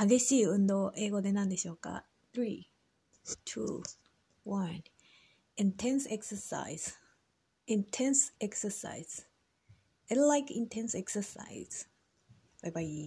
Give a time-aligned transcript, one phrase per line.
[0.00, 2.04] 激しい運動、英語で何でしょうか
[2.36, 2.62] ?3、
[3.26, 3.82] 2、
[4.46, 4.82] 1
[5.58, 6.94] intense exercise.
[7.66, 9.24] Intense exercise.
[10.08, 11.88] I like intense exercise.
[12.62, 13.06] バイバイ